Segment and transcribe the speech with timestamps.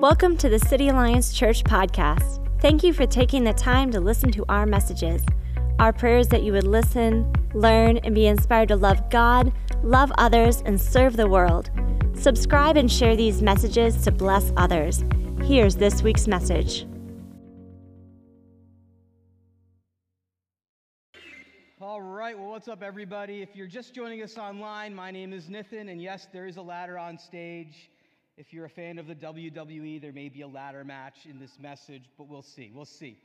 [0.00, 2.40] Welcome to the City Alliance Church podcast.
[2.62, 5.22] Thank you for taking the time to listen to our messages.
[5.78, 9.52] Our prayer is that you would listen, learn, and be inspired to love God,
[9.82, 11.70] love others, and serve the world.
[12.14, 15.04] Subscribe and share these messages to bless others.
[15.42, 16.86] Here's this week's message.
[21.78, 23.42] All right, well, what's up, everybody?
[23.42, 26.62] If you're just joining us online, my name is Nathan, and yes, there is a
[26.62, 27.90] ladder on stage.
[28.40, 31.58] If you're a fan of the WWE, there may be a ladder match in this
[31.60, 32.72] message, but we'll see.
[32.74, 33.18] We'll see.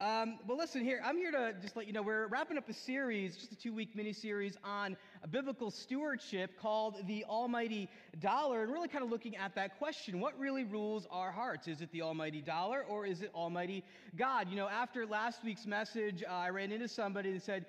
[0.00, 2.72] Um, but listen here, I'm here to just let you know we're wrapping up a
[2.72, 4.96] series, just a two week mini series on
[5.32, 7.88] biblical stewardship called The Almighty
[8.20, 11.66] Dollar, and really kind of looking at that question what really rules our hearts?
[11.66, 13.82] Is it the Almighty Dollar or is it Almighty
[14.16, 14.48] God?
[14.48, 17.66] You know, after last week's message, uh, I ran into somebody and said,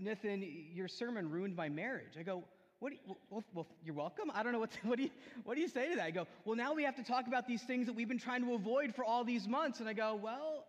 [0.00, 2.12] Nathan, your sermon ruined my marriage.
[2.16, 2.44] I go,
[2.80, 2.98] what you,
[3.30, 4.30] well, well, you're welcome.
[4.32, 5.10] I don't know what, to, what, do you,
[5.44, 6.04] what do you say to that?
[6.04, 8.44] I go, well, now we have to talk about these things that we've been trying
[8.44, 9.80] to avoid for all these months.
[9.80, 10.64] And I go, well,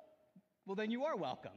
[0.65, 1.51] well, then you are welcome.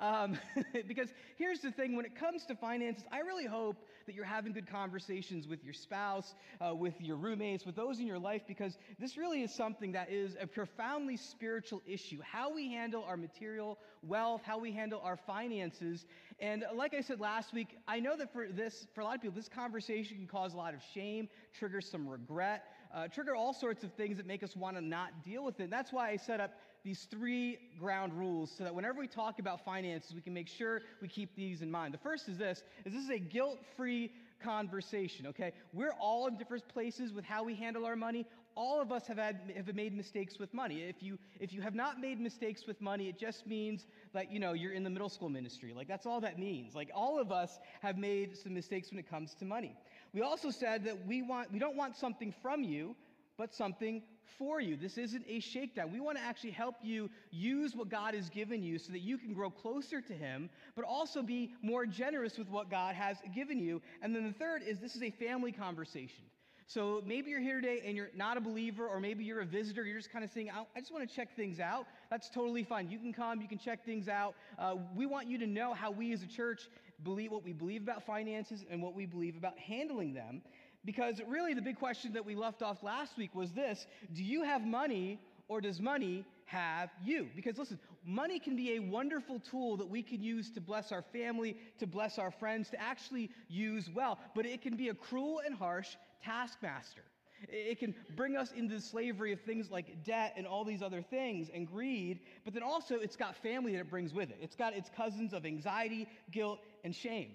[0.00, 0.38] Um,
[0.88, 4.52] because here's the thing when it comes to finances, I really hope that you're having
[4.52, 8.76] good conversations with your spouse, uh, with your roommates, with those in your life, because
[8.98, 12.18] this really is something that is a profoundly spiritual issue.
[12.20, 16.04] How we handle our material wealth, how we handle our finances.
[16.40, 19.22] And like I said last week, I know that for this, for a lot of
[19.22, 22.64] people, this conversation can cause a lot of shame, trigger some regret,
[22.94, 25.64] uh, trigger all sorts of things that make us want to not deal with it.
[25.64, 26.52] And that's why I set up
[26.84, 30.82] these three ground rules so that whenever we talk about finances, we can make sure
[31.00, 31.94] we keep these in mind.
[31.94, 35.52] The first is this, is this is a guilt-free conversation, okay?
[35.72, 38.26] We're all in different places with how we handle our money.
[38.54, 40.82] All of us have, had, have made mistakes with money.
[40.82, 44.38] If you, if you have not made mistakes with money, it just means that, you
[44.38, 45.72] know, you're in the middle school ministry.
[45.74, 46.74] Like, that's all that means.
[46.74, 49.74] Like, all of us have made some mistakes when it comes to money.
[50.14, 52.94] We also said that we, want, we don't want something from you,
[53.36, 54.02] but something
[54.38, 54.76] for you.
[54.76, 55.92] This isn't a shakedown.
[55.92, 59.18] We want to actually help you use what God has given you so that you
[59.18, 63.58] can grow closer to Him, but also be more generous with what God has given
[63.58, 63.82] you.
[64.02, 66.24] And then the third is this is a family conversation.
[66.66, 69.84] So maybe you're here today and you're not a believer, or maybe you're a visitor.
[69.84, 71.86] You're just kind of saying, I just want to check things out.
[72.10, 72.90] That's totally fine.
[72.90, 74.34] You can come, you can check things out.
[74.58, 76.68] Uh, we want you to know how we as a church
[77.02, 80.42] believe what we believe about finances and what we believe about handling them.
[80.84, 84.42] Because really, the big question that we left off last week was this Do you
[84.42, 85.18] have money
[85.48, 87.28] or does money have you?
[87.34, 91.02] Because listen, money can be a wonderful tool that we can use to bless our
[91.12, 95.40] family, to bless our friends, to actually use well, but it can be a cruel
[95.44, 97.04] and harsh taskmaster.
[97.48, 101.02] It can bring us into the slavery of things like debt and all these other
[101.02, 104.38] things and greed, but then also it's got family that it brings with it.
[104.40, 107.32] It's got its cousins of anxiety, guilt, and shame.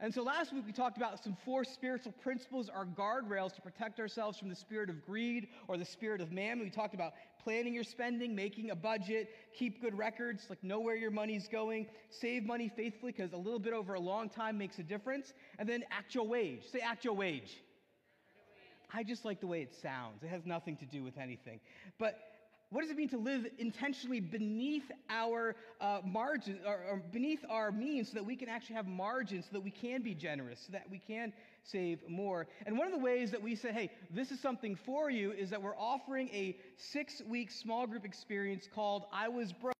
[0.00, 3.98] And so last week we talked about some four spiritual principles, our guardrails to protect
[3.98, 6.64] ourselves from the spirit of greed or the spirit of mammon.
[6.64, 10.94] We talked about planning your spending, making a budget, keep good records, like know where
[10.94, 14.78] your money's going, save money faithfully because a little bit over a long time makes
[14.78, 16.62] a difference, and then act your wage.
[16.70, 17.60] Say act your wage.
[18.92, 20.22] I just like the way it sounds.
[20.22, 21.60] It has nothing to do with anything.
[21.98, 22.18] But
[22.70, 27.72] what does it mean to live intentionally beneath our uh, margin or, or, beneath our
[27.72, 30.72] means so that we can actually have margins so that we can be generous so
[30.72, 31.32] that we can
[31.62, 35.10] save more and one of the ways that we say hey this is something for
[35.10, 39.74] you is that we're offering a six week small group experience called i was broke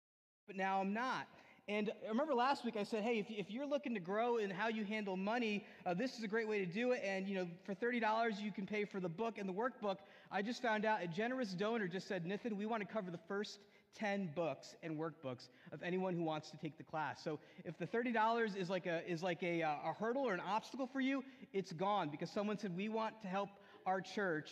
[0.46, 1.26] but now i'm not
[1.68, 4.50] and I remember last week I said, hey, if, if you're looking to grow in
[4.50, 7.02] how you handle money, uh, this is a great way to do it.
[7.04, 9.98] And you know, for $30 you can pay for the book and the workbook.
[10.32, 13.20] I just found out a generous donor just said, Nathan, we want to cover the
[13.28, 13.58] first
[13.94, 17.22] 10 books and workbooks of anyone who wants to take the class.
[17.22, 20.40] So if the $30 is like a is like a, uh, a hurdle or an
[20.40, 23.50] obstacle for you, it's gone because someone said we want to help
[23.88, 24.50] our church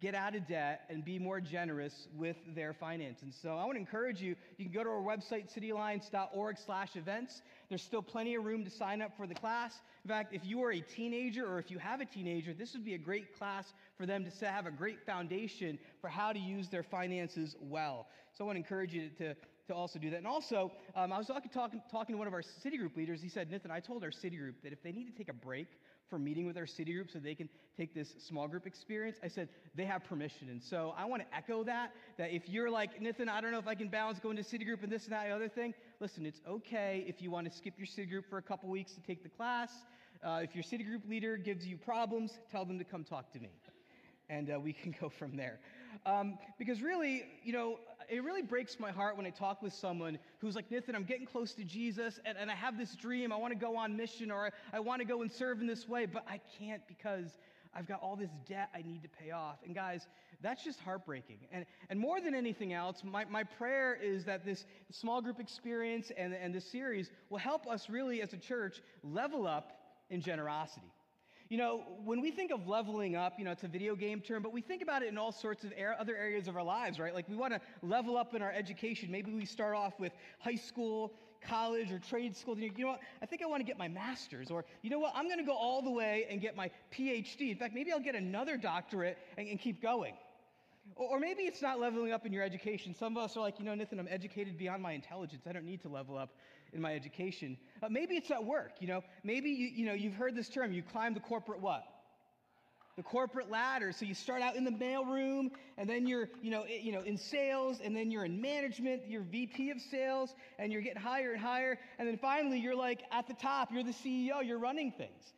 [0.00, 3.22] get out of debt and be more generous with their finances.
[3.22, 6.96] And so I want to encourage you, you can go to our website, cityalliance.org slash
[6.96, 7.42] events.
[7.68, 9.74] There's still plenty of room to sign up for the class.
[10.04, 12.84] In fact, if you are a teenager or if you have a teenager, this would
[12.84, 16.68] be a great class for them to have a great foundation for how to use
[16.68, 18.06] their finances well.
[18.36, 19.34] So I want to encourage you to,
[19.68, 20.18] to also do that.
[20.18, 23.20] And also, um, I was talking, talking, talking to one of our city group leaders.
[23.20, 25.34] He said, Nathan, I told our city group that if they need to take a
[25.34, 25.68] break
[26.08, 29.28] for meeting with our city group so they can take this small group experience, I
[29.28, 30.48] said they have permission.
[30.50, 33.58] And so I want to echo that, that if you're like, Nathan, I don't know
[33.58, 35.74] if I can balance going to city group and this and that and other thing,
[36.00, 38.92] listen, it's okay if you want to skip your city group for a couple weeks
[38.94, 39.70] to take the class.
[40.24, 43.38] Uh, if your city group leader gives you problems, tell them to come talk to
[43.38, 43.50] me.
[44.28, 45.60] And uh, we can go from there.
[46.04, 47.78] Um, because really, you know,
[48.08, 51.26] it really breaks my heart when I talk with someone who's like, Nathan, I'm getting
[51.26, 53.32] close to Jesus and, and I have this dream.
[53.32, 55.66] I want to go on mission or I, I want to go and serve in
[55.66, 57.38] this way, but I can't because
[57.74, 59.56] I've got all this debt I need to pay off.
[59.64, 60.06] And guys,
[60.40, 61.38] that's just heartbreaking.
[61.52, 66.10] And, and more than anything else, my, my prayer is that this small group experience
[66.16, 69.72] and, and this series will help us really as a church level up
[70.10, 70.92] in generosity.
[71.48, 74.42] You know, when we think of leveling up, you know, it's a video game term,
[74.42, 77.14] but we think about it in all sorts of other areas of our lives, right?
[77.14, 79.10] Like we want to level up in our education.
[79.10, 82.58] Maybe we start off with high school, college, or trade school.
[82.58, 83.00] You know what?
[83.22, 84.50] I think I want to get my master's.
[84.50, 85.12] Or, you know what?
[85.14, 87.50] I'm going to go all the way and get my PhD.
[87.50, 90.14] In fact, maybe I'll get another doctorate and, and keep going.
[90.96, 92.94] Or, maybe it's not leveling up in your education.
[92.94, 95.44] Some of us are like, you know, Nathan, I'm educated beyond my intelligence.
[95.48, 96.30] I don't need to level up
[96.72, 97.56] in my education.
[97.82, 99.02] Uh, maybe it's at work, you know.
[99.22, 101.84] Maybe, you, you know, you've heard this term, you climb the corporate what?
[102.96, 103.92] The corporate ladder.
[103.92, 107.16] So you start out in the mailroom, and then you're, you know, you know, in
[107.16, 111.40] sales, and then you're in management, you're VP of sales, and you're getting higher and
[111.40, 115.32] higher, and then finally you're like at the top, you're the CEO, you're running things.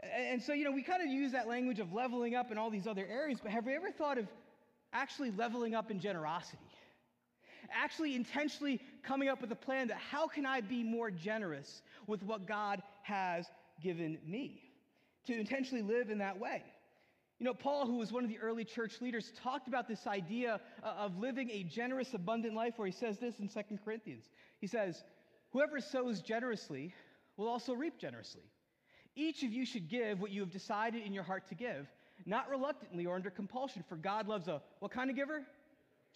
[0.00, 2.70] And so, you know, we kind of use that language of leveling up in all
[2.70, 4.26] these other areas, but have we ever thought of
[4.92, 6.58] actually leveling up in generosity?
[7.72, 12.22] actually intentionally coming up with a plan that how can I be more generous with
[12.22, 13.46] what God has
[13.82, 14.62] given me?
[15.26, 16.62] To intentionally live in that way.
[17.38, 20.60] You know, Paul, who was one of the early church leaders, talked about this idea
[20.82, 24.24] of living a generous, abundant life, where he says this in Second Corinthians.
[24.58, 25.04] He says,
[25.50, 26.94] Whoever sows generously
[27.36, 28.42] will also reap generously.
[29.14, 31.86] Each of you should give what you have decided in your heart to give,
[32.24, 35.42] not reluctantly or under compulsion, for God loves a what kind of giver?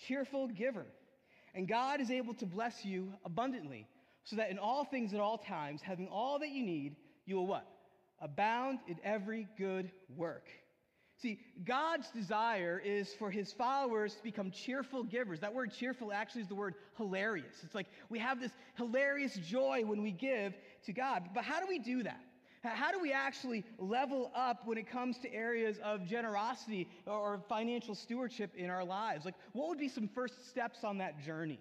[0.06, 0.87] Cheerful giver.
[1.55, 3.87] And God is able to bless you abundantly,
[4.25, 7.47] so that in all things at all times, having all that you need, you will
[7.47, 7.67] what?
[8.20, 10.47] Abound in every good work.
[11.20, 15.41] See, God's desire is for his followers to become cheerful givers.
[15.41, 17.56] That word cheerful actually is the word hilarious.
[17.62, 20.55] It's like we have this hilarious joy when we give
[20.87, 21.29] to God.
[21.35, 22.20] But how do we do that?
[22.62, 27.95] How do we actually level up when it comes to areas of generosity or financial
[27.95, 29.25] stewardship in our lives?
[29.25, 31.59] Like, what would be some first steps on that journey?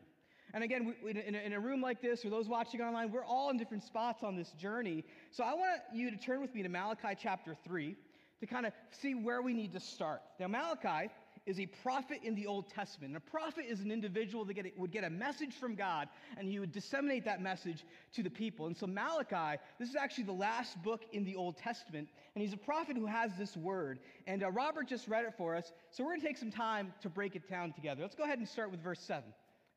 [0.53, 3.83] And again, in a room like this, or those watching online, we're all in different
[3.83, 5.05] spots on this journey.
[5.31, 7.95] So I want you to turn with me to Malachi chapter 3
[8.39, 10.21] to kind of see where we need to start.
[10.39, 11.11] Now, Malachi
[11.45, 13.09] is a prophet in the Old Testament.
[13.09, 16.07] And a prophet is an individual that would get a message from God
[16.37, 18.67] and he would disseminate that message to the people.
[18.67, 22.53] And so Malachi, this is actually the last book in the Old Testament, and he's
[22.53, 23.99] a prophet who has this word.
[24.27, 26.93] And uh, Robert just read it for us, so we're going to take some time
[27.01, 28.01] to break it down together.
[28.01, 29.23] Let's go ahead and start with verse 7.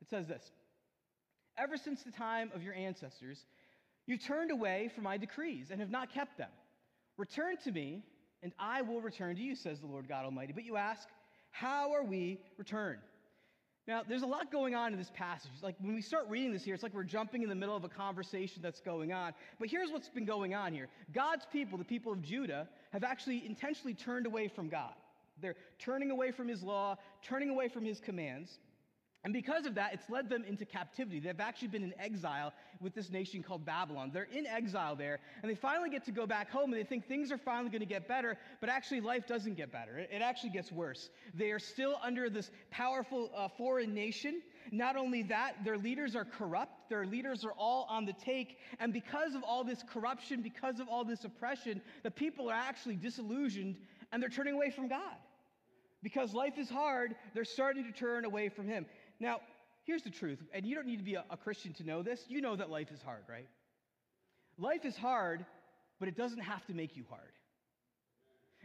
[0.01, 0.51] It says this
[1.57, 3.45] Ever since the time of your ancestors,
[4.05, 6.49] you've turned away from my decrees and have not kept them.
[7.17, 8.03] Return to me,
[8.41, 10.51] and I will return to you, says the Lord God Almighty.
[10.53, 11.07] But you ask,
[11.53, 12.99] how are we returned?
[13.87, 15.51] Now, there's a lot going on in this passage.
[15.61, 17.83] Like when we start reading this here, it's like we're jumping in the middle of
[17.83, 19.33] a conversation that's going on.
[19.59, 23.45] But here's what's been going on here God's people, the people of Judah, have actually
[23.45, 24.93] intentionally turned away from God.
[25.41, 28.57] They're turning away from his law, turning away from his commands.
[29.23, 31.21] And because of that, it's led them into captivity.
[31.21, 34.11] They've actually been in exile with this nation called Babylon.
[34.13, 37.07] They're in exile there, and they finally get to go back home, and they think
[37.07, 39.97] things are finally going to get better, but actually, life doesn't get better.
[39.97, 41.09] It actually gets worse.
[41.33, 44.41] They are still under this powerful uh, foreign nation.
[44.71, 48.91] Not only that, their leaders are corrupt, their leaders are all on the take, and
[48.91, 53.77] because of all this corruption, because of all this oppression, the people are actually disillusioned
[54.11, 55.15] and they're turning away from God.
[56.03, 58.85] Because life is hard, they're starting to turn away from Him.
[59.23, 59.39] Now,
[59.85, 62.25] here's the truth, and you don't need to be a, a Christian to know this.
[62.27, 63.47] You know that life is hard, right?
[64.57, 65.45] Life is hard,
[65.97, 67.31] but it doesn't have to make you hard.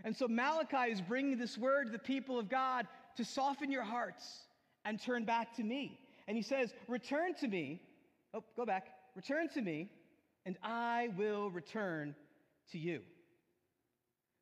[0.03, 2.89] And so Malachi is bringing this word to the people of God
[3.19, 4.25] to soften your hearts
[4.85, 6.01] and turn back to me.
[6.27, 7.81] And he says, Return to me.
[8.35, 8.89] Oh, go back.
[9.15, 9.93] Return to me,
[10.45, 12.17] and I will return
[12.73, 13.03] to you.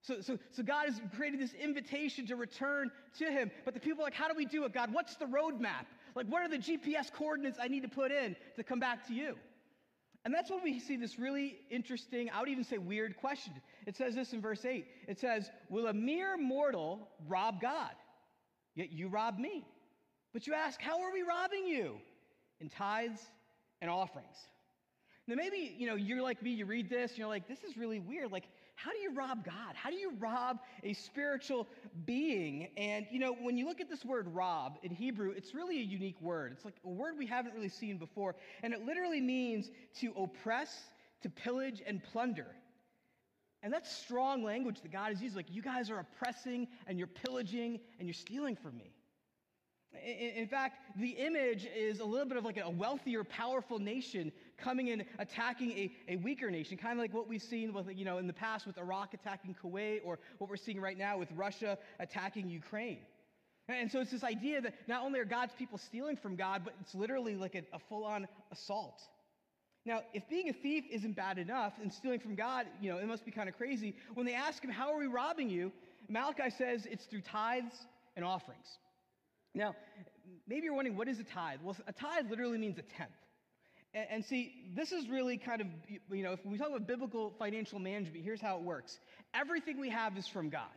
[0.01, 3.51] So, so, so God has created this invitation to return to him.
[3.65, 4.95] But the people are like, How do we do it, God?
[4.95, 5.85] What's the roadmap?
[6.17, 9.15] Like, what are the GPS coordinates I need to put in to come back to
[9.15, 9.37] you?
[10.25, 13.53] And that's when we see this really interesting, I would even say weird question.
[13.87, 17.93] It says this in verse 8 it says, Will a mere mortal rob God?
[18.75, 19.65] Yet you rob me.
[20.33, 21.99] But you ask, How are we robbing you?
[22.61, 23.21] In tithes
[23.81, 24.37] and offerings.
[25.29, 27.77] Now, maybe, you know, you're like me, you read this, and you're like, this is
[27.77, 28.31] really weird.
[28.31, 28.45] Like,
[28.77, 29.75] how do you rob God?
[29.75, 31.67] How do you rob a spiritual
[32.05, 32.69] being?
[32.77, 35.83] And, you know, when you look at this word rob in Hebrew, it's really a
[35.83, 36.53] unique word.
[36.53, 38.37] It's like a word we haven't really seen before.
[38.63, 40.85] And it literally means to oppress,
[41.23, 42.49] to pillage, and plunder.
[43.63, 45.37] And that's strong language that God is using.
[45.37, 48.93] Like, you guys are oppressing and you're pillaging and you're stealing from me.
[50.05, 54.89] In fact, the image is a little bit of like a wealthier, powerful nation coming
[54.89, 58.19] in, attacking a, a weaker nation, kind of like what we've seen with, you know,
[58.19, 61.79] in the past with Iraq attacking Kuwait, or what we're seeing right now with Russia
[61.99, 62.99] attacking Ukraine.
[63.69, 66.75] And so it's this idea that not only are God's people stealing from God, but
[66.81, 69.01] it's literally like a, a full-on assault.
[69.85, 73.07] Now, if being a thief isn't bad enough and stealing from God, you know, it
[73.07, 73.97] must be kind of crazy.
[74.15, 75.73] When they ask him, How are we robbing you?
[76.09, 77.75] Malachi says it's through tithes
[78.15, 78.67] and offerings.
[79.55, 79.75] Now,
[80.47, 81.61] maybe you're wondering, what is a tithe?
[81.63, 83.11] Well, a tithe literally means a tenth.
[83.97, 85.69] And, and, see, this is really kind of,
[86.13, 88.99] you know, if we talk about biblical financial management, here's how it works
[89.35, 90.69] everything we have is from God.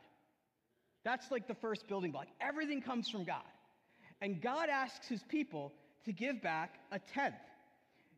[1.04, 2.28] That's like the first building block.
[2.40, 3.44] Everything comes from God.
[4.22, 5.74] And God asks his people
[6.06, 7.36] to give back a tenth.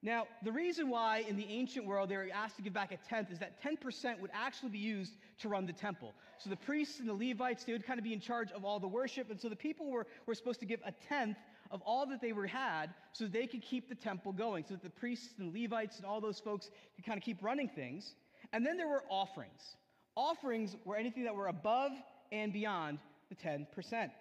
[0.04, 2.98] Now, the reason why in the ancient world they were asked to give back a
[3.08, 6.14] tenth is that 10% would actually be used to run the temple.
[6.40, 8.80] So the priests and the Levites, they would kind of be in charge of all
[8.80, 9.30] the worship.
[9.30, 11.38] And so the people were, were supposed to give a tenth
[11.72, 14.84] of all that they were had so they could keep the temple going, so that
[14.84, 18.16] the priests and Levites and all those folks could kind of keep running things.
[18.54, 19.76] And then there were offerings.
[20.16, 21.92] Offerings were anything that were above
[22.32, 23.00] and beyond
[23.30, 24.12] the 10%.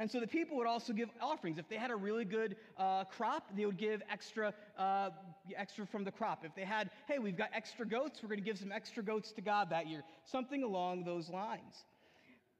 [0.00, 1.58] And so the people would also give offerings.
[1.58, 5.10] If they had a really good uh, crop, they would give extra, uh,
[5.56, 6.44] extra from the crop.
[6.44, 9.32] If they had, hey, we've got extra goats, we're going to give some extra goats
[9.32, 10.04] to God that year.
[10.24, 11.84] Something along those lines.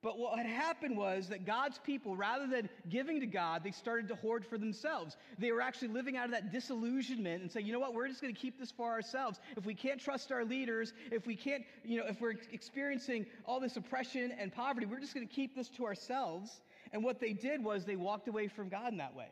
[0.00, 4.06] But what had happened was that God's people, rather than giving to God, they started
[4.08, 5.16] to hoard for themselves.
[5.38, 8.22] They were actually living out of that disillusionment and saying, you know what, we're just
[8.22, 9.40] going to keep this for ourselves.
[9.56, 13.58] If we can't trust our leaders, if we can't, you know, if we're experiencing all
[13.58, 16.60] this oppression and poverty, we're just going to keep this to ourselves.
[16.92, 19.28] And what they did was they walked away from God in that way.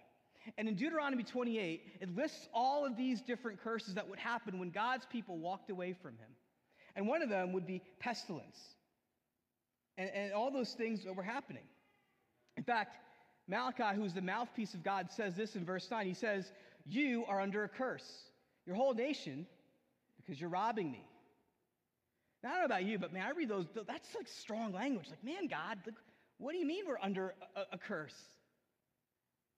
[0.59, 4.71] And in Deuteronomy 28, it lists all of these different curses that would happen when
[4.71, 6.29] God's people walked away from him.
[6.97, 8.76] And one of them would be pestilence.
[9.99, 11.65] And, and all those things that were happening.
[12.57, 12.97] In fact,
[13.49, 16.07] Malachi, who's the mouthpiece of God, says this in verse 9.
[16.07, 16.53] He says,
[16.85, 18.07] You are under a curse,
[18.67, 19.47] your whole nation,
[20.17, 21.05] because you're robbing me.
[22.43, 25.07] Now, I don't know about you, but man, I read those, that's like strong language.
[25.09, 25.95] Like, man, God, look,
[26.39, 28.15] what do you mean we're under a, a curse?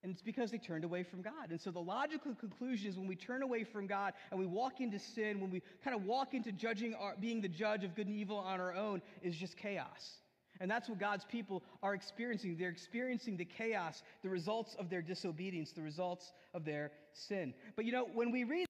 [0.03, 1.51] And it's because they turned away from God.
[1.51, 4.81] And so the logical conclusion is when we turn away from God and we walk
[4.81, 8.07] into sin, when we kind of walk into judging our, being the judge of good
[8.07, 10.19] and evil on our own, is just chaos.
[10.61, 12.57] And that's what God's people are experiencing.
[12.59, 17.55] They're experiencing the chaos, the results of their disobedience, the results of their sin.
[17.77, 18.67] But you know, when we read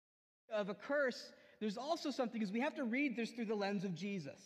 [0.53, 3.85] of a curse, there's also something is we have to read this through the lens
[3.85, 4.41] of Jesus.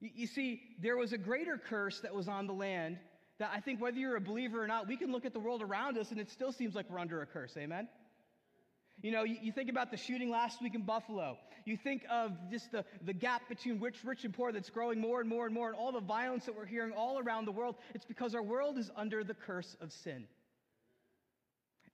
[0.00, 2.98] You see, there was a greater curse that was on the land
[3.38, 5.62] that I think whether you're a believer or not, we can look at the world
[5.62, 7.56] around us and it still seems like we're under a curse.
[7.56, 7.88] Amen?
[9.02, 11.36] You know, you, you, think about the shooting last week in Buffalo.
[11.64, 15.20] You think of just the, the gap between rich, rich and poor that's growing more
[15.20, 17.74] and more and more, and all the violence that we're hearing all around the world.
[17.94, 20.26] It's because our world is under the curse of sin.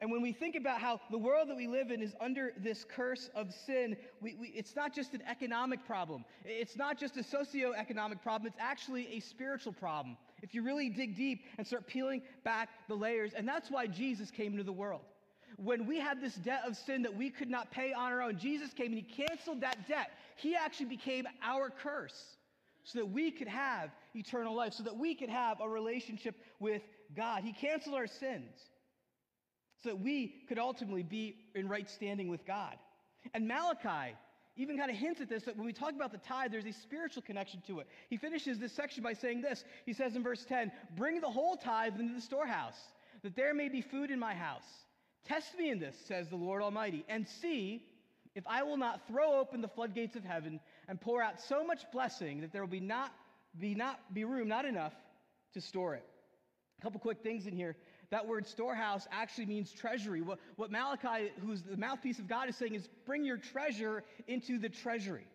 [0.01, 2.85] And when we think about how the world that we live in is under this
[2.85, 6.25] curse of sin, we, we, it's not just an economic problem.
[6.45, 8.47] It's not just a socioeconomic problem.
[8.47, 10.17] It's actually a spiritual problem.
[10.43, 14.31] If you really dig deep and start peeling back the layers, and that's why Jesus
[14.31, 15.03] came into the world.
[15.63, 18.39] When we had this debt of sin that we could not pay on our own,
[18.39, 20.11] Jesus came and he canceled that debt.
[20.37, 22.37] He actually became our curse
[22.85, 26.83] so that we could have eternal life, so that we could have a relationship with
[27.15, 27.43] God.
[27.43, 28.55] He canceled our sins
[29.83, 32.77] so that we could ultimately be in right standing with God.
[33.35, 34.15] And Malachi
[34.59, 36.73] even kind of hints at this that when we talk about the tithe, there's a
[36.73, 37.87] spiritual connection to it.
[38.11, 39.65] He finishes this section by saying this.
[39.87, 42.79] He says in verse 10 Bring the whole tithe into the storehouse,
[43.23, 44.67] that there may be food in my house.
[45.25, 47.83] Test me in this, says the Lord Almighty, and see
[48.35, 51.91] if I will not throw open the floodgates of heaven and pour out so much
[51.93, 53.13] blessing that there will be not
[53.59, 54.95] be not be room, not enough
[55.55, 56.05] to store it.
[56.79, 57.77] A couple quick things in here.
[58.11, 60.23] That word storehouse actually means treasury.
[60.23, 64.59] What, what Malachi, who's the mouthpiece of God, is saying is bring your treasure into
[64.59, 65.27] the treasury.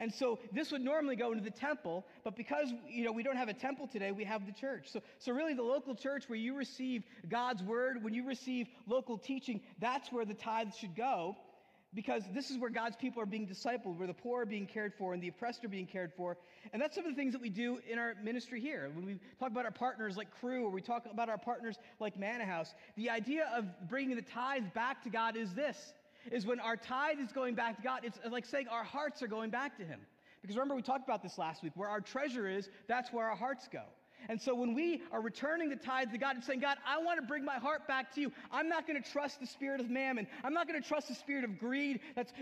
[0.00, 3.36] And so this would normally go into the temple, but because you know we don't
[3.36, 4.88] have a temple today, we have the church.
[4.92, 9.18] So, so really the local church where you receive God's word, when you receive local
[9.18, 11.36] teaching, that's where the tithes should go
[11.96, 14.92] because this is where God's people are being discipled, where the poor are being cared
[14.94, 16.36] for and the oppressed are being cared for.
[16.72, 18.90] And that's some of the things that we do in our ministry here.
[18.94, 22.18] When we talk about our partners like Cru, or we talk about our partners like
[22.18, 25.78] Manna House, the idea of bringing the tithe back to God is this,
[26.32, 29.28] is when our tithe is going back to God, it's like saying our hearts are
[29.28, 30.00] going back to Him.
[30.42, 31.72] Because remember, we talked about this last week.
[31.74, 33.82] Where our treasure is, that's where our hearts go.
[34.28, 37.20] And so when we are returning the tithe to God and saying, God, I want
[37.20, 39.90] to bring my heart back to you, I'm not going to trust the spirit of
[39.90, 40.26] mammon.
[40.42, 42.32] I'm not going to trust the spirit of greed that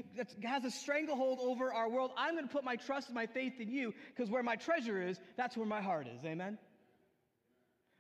[0.45, 2.13] has a stranglehold over our world.
[2.17, 5.03] I'm going to put my trust and my faith in you because where my treasure
[5.03, 6.25] is, that's where my heart is.
[6.25, 6.59] Amen?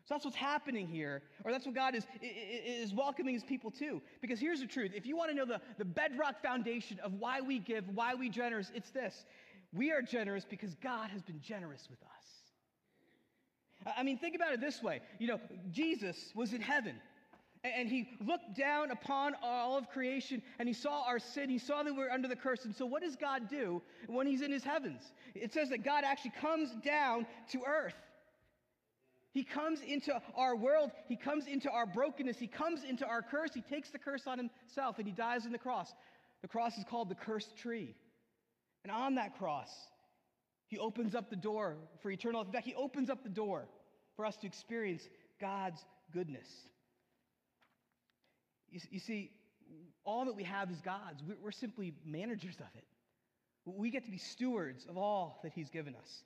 [0.04, 4.02] So that's what's happening here, or that's what God is, is welcoming his people to.
[4.20, 7.40] Because here's the truth if you want to know the, the bedrock foundation of why
[7.40, 9.25] we give, why we generous, it's this.
[9.73, 12.25] We are generous because God has been generous with us.
[13.96, 15.00] I mean, think about it this way.
[15.18, 16.96] You know, Jesus was in heaven
[17.64, 21.49] and he looked down upon all of creation and he saw our sin.
[21.49, 22.66] He saw that we were under the curse.
[22.66, 25.12] And so, what does God do when he's in his heavens?
[25.34, 27.94] It says that God actually comes down to earth.
[29.35, 30.93] He comes into our world.
[31.09, 32.38] He comes into our brokenness.
[32.38, 33.50] He comes into our curse.
[33.53, 35.93] He takes the curse on himself and he dies on the cross.
[36.43, 37.97] The cross is called the cursed tree.
[38.85, 39.71] And on that cross,
[40.69, 42.47] he opens up the door for eternal life.
[42.47, 43.67] In fact, he opens up the door
[44.14, 45.03] for us to experience
[45.41, 46.47] God's goodness.
[48.71, 49.33] You, you see,
[50.05, 51.25] all that we have is God's.
[51.26, 52.85] We're, we're simply managers of it.
[53.67, 56.23] We get to be stewards of all that He's given us.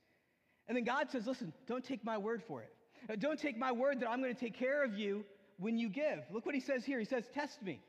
[0.66, 2.72] And then God says, listen, don't take my word for it.
[3.10, 5.24] Uh, don't take my word that I'm going to take care of you
[5.58, 6.20] when you give.
[6.32, 6.98] Look what He says here.
[6.98, 7.80] He says, test me.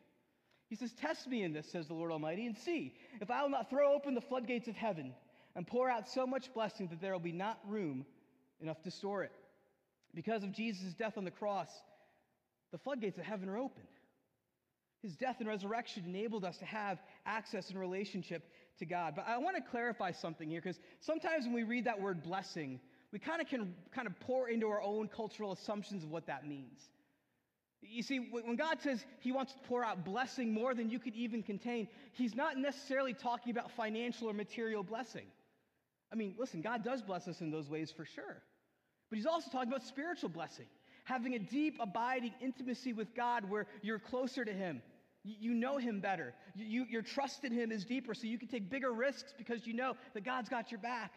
[0.70, 3.50] He says, Test me in this, says the Lord Almighty, and see if I will
[3.50, 5.13] not throw open the floodgates of heaven
[5.56, 8.06] and pour out so much blessing that there will be not room
[8.62, 9.32] enough to store it.
[10.13, 11.70] Because of Jesus' death on the cross,
[12.72, 13.82] the floodgates of heaven are open.
[15.01, 18.44] His death and resurrection enabled us to have access and relationship
[18.80, 19.13] to God.
[19.16, 22.80] But I want to clarify something here because sometimes when we read that word blessing,
[23.12, 26.48] we kind of can kind of pour into our own cultural assumptions of what that
[26.48, 26.80] means.
[27.82, 31.16] You see, when God says He wants to pour out blessing more than you could
[31.16, 35.25] even contain, He's not necessarily talking about financial or material blessing.
[36.12, 38.44] I mean, listen, God does bless us in those ways for sure.
[39.10, 40.66] But He's also talking about spiritual blessing
[41.10, 44.82] having a deep, abiding intimacy with God where you're closer to Him.
[45.24, 46.36] You know Him better.
[46.56, 49.74] You, your trust in Him is deeper, so you can take bigger risks because you
[49.74, 51.12] know that God's got your back.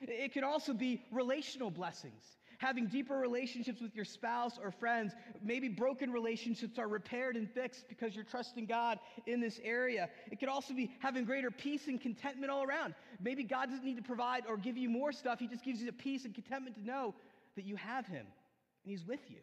[0.00, 2.22] It can also be relational blessings.
[2.58, 5.12] Having deeper relationships with your spouse or friends.
[5.42, 10.08] Maybe broken relationships are repaired and fixed because you're trusting God in this area.
[10.30, 12.94] It could also be having greater peace and contentment all around.
[13.20, 15.86] Maybe God doesn't need to provide or give you more stuff, He just gives you
[15.86, 17.14] the peace and contentment to know
[17.56, 18.26] that you have Him
[18.84, 19.38] and He's with you.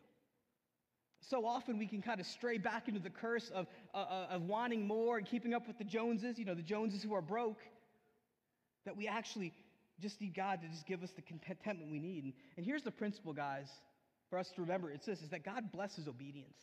[1.21, 4.41] So often we can kind of stray back into the curse of, uh, uh, of
[4.43, 7.59] wanting more and keeping up with the Joneses, you know, the Joneses who are broke,
[8.85, 9.53] that we actually
[10.01, 12.23] just need God to just give us the contentment we need.
[12.25, 13.67] And, and here's the principle, guys,
[14.29, 16.57] for us to remember it's this is that God blesses obedience.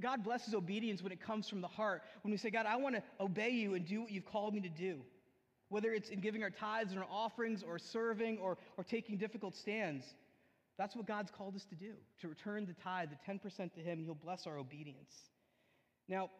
[0.00, 2.02] God blesses obedience when it comes from the heart.
[2.22, 4.60] When we say, God, I want to obey you and do what you've called me
[4.60, 5.00] to do.
[5.68, 9.54] Whether it's in giving our tithes and our offerings or serving or, or taking difficult
[9.54, 10.04] stands.
[10.78, 13.98] That's what God's called us to do, to return the tithe, the 10% to Him,
[13.98, 15.14] and He'll bless our obedience.
[16.08, 16.30] Now,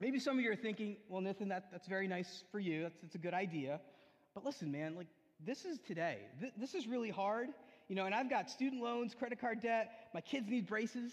[0.00, 2.82] maybe some of you are thinking, well, Nathan, that, that's very nice for you.
[2.82, 3.80] That's, that's a good idea.
[4.36, 5.06] But listen, man, like,
[5.40, 6.18] this is today.
[6.38, 7.48] Th- this is really hard.
[7.88, 9.90] You know, and I've got student loans, credit card debt.
[10.12, 11.10] My kids need braces.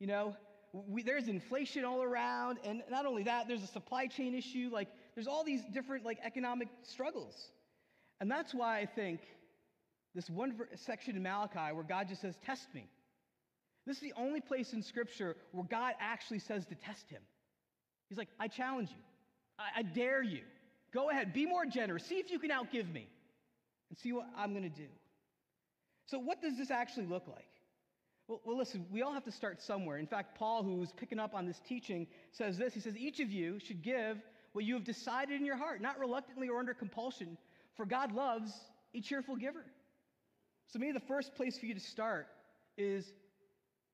[0.00, 0.34] You know,
[0.72, 2.58] we, there's inflation all around.
[2.64, 4.70] And not only that, there's a supply chain issue.
[4.72, 7.34] Like, there's all these different, like, economic struggles.
[8.22, 9.20] And that's why I think
[10.14, 12.88] this one section in Malachi where God just says, Test me.
[13.86, 17.20] This is the only place in Scripture where God actually says to test him.
[18.08, 19.02] He's like, I challenge you.
[19.58, 20.40] I, I dare you.
[20.94, 22.06] Go ahead, be more generous.
[22.06, 23.08] See if you can outgive me
[23.90, 24.86] and see what I'm going to do.
[26.06, 27.48] So, what does this actually look like?
[28.28, 29.98] Well, well, listen, we all have to start somewhere.
[29.98, 33.30] In fact, Paul, who's picking up on this teaching, says this He says, Each of
[33.30, 34.18] you should give
[34.52, 37.36] what you have decided in your heart, not reluctantly or under compulsion,
[37.76, 38.52] for God loves
[38.94, 39.64] a cheerful giver.
[40.68, 42.28] So maybe the first place for you to start
[42.78, 43.12] is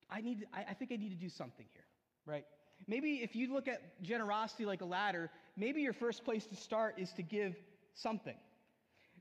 [0.09, 1.85] I need I, I think I need to do something here,
[2.25, 2.45] right?
[2.87, 6.95] Maybe if you look at generosity like a ladder, maybe your first place to start
[6.97, 7.55] is to give
[7.93, 8.35] something.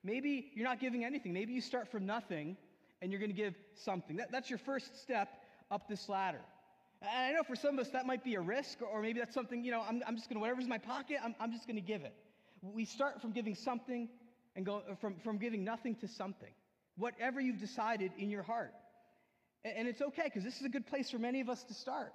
[0.03, 1.33] Maybe you're not giving anything.
[1.33, 2.57] Maybe you start from nothing
[3.03, 4.17] and you're going to give something.
[4.17, 5.29] That, that's your first step
[5.71, 6.41] up this ladder.
[7.03, 9.35] And I know for some of us that might be a risk, or maybe that's
[9.35, 11.67] something, you know, I'm, I'm just going to, whatever's in my pocket, I'm, I'm just
[11.67, 12.15] going to give it.
[12.63, 14.09] We start from giving something
[14.57, 16.51] and go uh, from, from giving nothing to something
[17.01, 18.73] whatever you've decided in your heart.
[19.65, 22.13] And it's okay because this is a good place for many of us to start.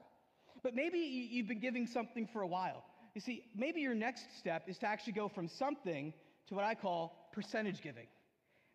[0.64, 2.84] But maybe you've been giving something for a while.
[3.16, 6.14] You see, maybe your next step is to actually go from something
[6.48, 8.08] to what I call percentage giving.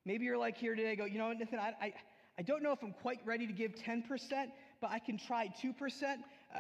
[0.07, 1.94] Maybe you're like here today, go, you know, Nathan, I, I,
[2.38, 4.03] I don't know if I'm quite ready to give 10%,
[4.81, 5.74] but I can try 2%.
[6.03, 6.59] Uh,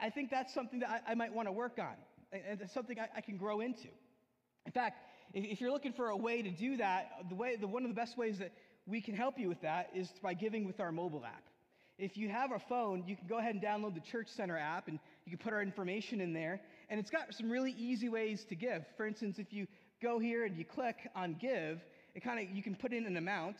[0.00, 1.94] I think that's something that I, I might want to work on,
[2.32, 3.88] and it's something I, I can grow into.
[4.66, 4.98] In fact,
[5.32, 7.88] if, if, you're looking for a way to do that, the way, the, one of
[7.88, 8.52] the best ways that
[8.86, 11.44] we can help you with that is by giving with our mobile app.
[11.98, 14.88] If you have a phone, you can go ahead and download the Church Center app
[14.88, 16.60] and you can put our information in there.
[16.92, 18.84] And it's got some really easy ways to give.
[18.98, 19.66] For instance, if you
[20.02, 21.80] go here and you click on give,
[22.14, 23.56] it kind of you can put in an amount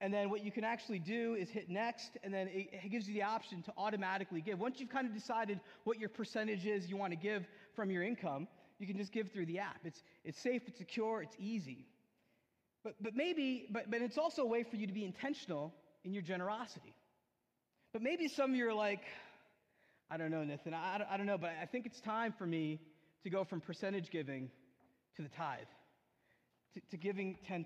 [0.00, 3.08] And then what you can actually do is hit next, and then it, it gives
[3.08, 4.60] you the option to automatically give.
[4.60, 8.04] Once you've kind of decided what your percentage is you want to give from your
[8.04, 8.46] income,
[8.78, 9.80] you can just give through the app.
[9.84, 11.84] It's, it's safe, it's secure, it's easy.
[12.84, 16.14] But, but maybe, but, but it's also a way for you to be intentional in
[16.14, 16.94] your generosity.
[17.92, 19.02] But maybe some of you are like,
[20.10, 22.80] I don't know, Nathan, I, I don't know, but I think it's time for me
[23.24, 24.50] to go from percentage giving
[25.16, 25.66] to the tithe
[26.74, 27.64] to, to giving 10%.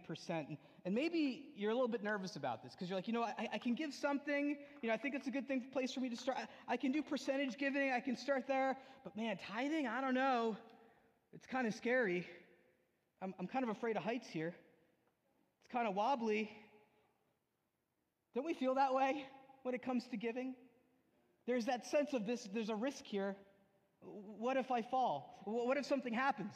[0.84, 3.48] And, maybe you're a little bit nervous about this because you're like, you know, I,
[3.54, 4.56] I, can give something.
[4.82, 6.38] You know, I think it's a good thing, place for me to start.
[6.38, 7.92] I, I can do percentage giving.
[7.92, 8.76] I can start there.
[9.04, 10.56] But man, tithing, I don't know.
[11.32, 12.26] It's kind of scary.
[13.20, 14.54] I'm, I'm kind of afraid of heights here.
[15.64, 16.50] It's kind of wobbly.
[18.34, 19.24] Don't we feel that way
[19.62, 20.54] when it comes to giving?
[21.46, 23.36] There's that sense of this, there's a risk here.
[24.00, 25.42] What if I fall?
[25.44, 26.54] What if something happens?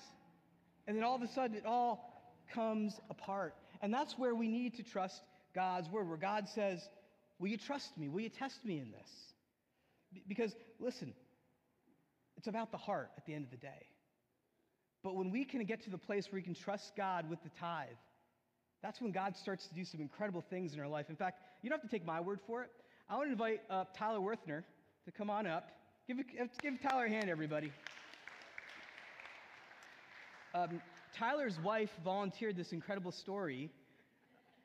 [0.87, 3.55] And then all of a sudden it all comes apart.
[3.81, 5.21] And that's where we need to trust
[5.55, 6.81] God's word, where God says,
[7.39, 8.09] Will you trust me?
[8.09, 10.23] Will you test me in this?
[10.27, 11.13] Because, listen,
[12.37, 13.87] it's about the heart at the end of the day.
[15.03, 17.51] But when we can get to the place where we can trust God with the
[17.61, 17.89] tithe,
[18.83, 21.11] that's when God starts to do some incredible things in our life.
[21.11, 22.71] In fact, you don't have to take my word for it.
[23.09, 24.63] I want to invite uh, Tyler Worthner
[25.07, 25.71] to come on up.
[26.09, 26.17] Give,
[26.61, 27.73] give Tyler a hand, everybody.
[30.53, 30.81] Um,
[31.17, 33.71] Tyler's wife volunteered this incredible story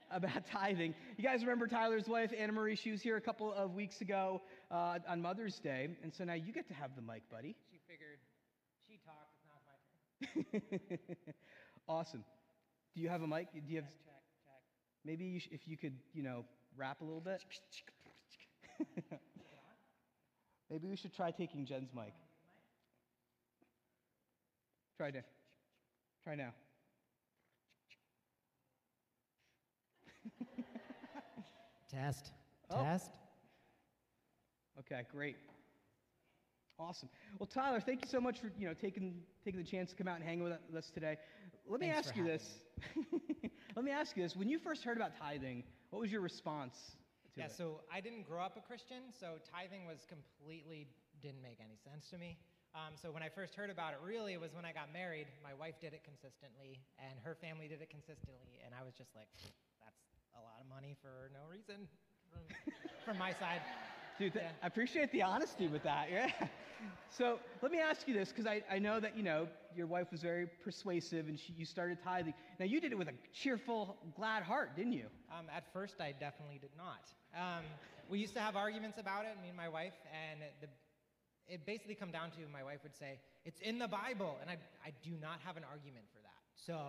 [0.10, 0.95] about tithing.
[1.17, 2.75] You guys remember Tyler's wife, Anna Marie?
[2.75, 5.89] She was here a couple of weeks ago uh, on Mother's Day.
[6.01, 7.56] And so now you get to have the mic, buddy.
[7.71, 8.17] She figured
[8.88, 11.36] she talked, it's not my turn.
[11.88, 12.23] awesome.
[12.95, 13.54] Do you have a mic?
[13.54, 13.86] Do you have.
[13.86, 14.62] check, check.
[15.06, 17.43] Maybe you sh- if you could, you know, rap a little bit.
[20.71, 22.13] Maybe we should try taking Jen's mic.
[24.95, 25.21] Try to.
[26.23, 26.53] Try now.
[31.91, 32.31] Test.
[32.69, 32.81] Oh.
[32.84, 33.12] Test.
[34.79, 35.36] Okay, great.
[36.79, 37.10] Awesome.
[37.38, 40.07] Well, Tyler, thank you so much for you know taking taking the chance to come
[40.07, 41.17] out and hang with us today.
[41.67, 42.60] Let me Thanks ask you this.
[43.75, 44.38] Let me ask you this.
[44.38, 46.95] When you first heard about tithing, what was your response
[47.36, 47.52] yeah, it?
[47.52, 50.88] so I didn't grow up a Christian, so tithing was completely
[51.22, 52.38] didn't make any sense to me.
[52.74, 55.28] Um, so when I first heard about it, really, it was when I got married.
[55.44, 59.13] My wife did it consistently, and her family did it consistently, and I was just
[59.15, 59.28] like,
[59.84, 60.02] that's
[60.36, 61.88] a lot of money for no reason
[62.32, 62.44] from,
[63.06, 63.62] from my side.
[64.17, 66.08] Dude, th- I appreciate the honesty with that.
[66.12, 66.32] Yeah.
[67.10, 70.12] So let me ask you this, because I, I know that you know your wife
[70.12, 72.34] was very persuasive, and she, you started tithing.
[72.60, 75.06] Now you did it with a cheerful, glad heart, didn't you?
[75.30, 77.10] Um, at first, I definitely did not.
[77.36, 77.63] Um,
[78.10, 80.67] we used to have arguments about it, me and my wife, and the
[81.52, 84.38] it basically come down to my wife would say, it's in the Bible.
[84.41, 86.39] And I, I do not have an argument for that.
[86.56, 86.80] So,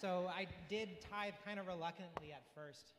[0.00, 2.90] so I did tithe kind of reluctantly at first.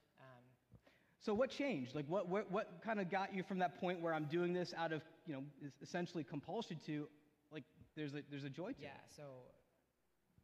[1.22, 1.96] So what changed?
[1.96, 4.74] Like what, what, what kind of got you from that point where I'm doing this
[4.78, 5.44] out of, you know,
[5.82, 7.08] essentially compulsion to,
[7.52, 7.64] like,
[7.96, 9.12] there's a, there's a joy to yeah, it?
[9.16, 9.24] so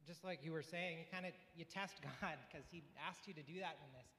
[0.06, 3.34] just like you were saying, you kind of, you test God because he asked you
[3.34, 4.10] to do that in this.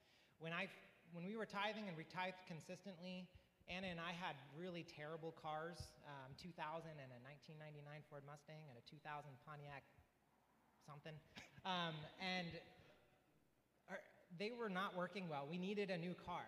[0.41, 0.67] When I,
[1.13, 3.29] when we were tithing and we tithed consistently,
[3.69, 6.57] Anna and I had really terrible cars, um, 2000
[6.89, 7.19] and a
[7.51, 9.83] 1999 Ford Mustang and a 2000 Pontiac
[10.87, 11.19] something.
[11.67, 12.47] Um, and
[14.39, 15.49] they were not working well.
[15.49, 16.45] We needed a new car.